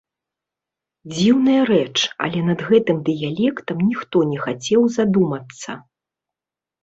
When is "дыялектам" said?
3.09-3.77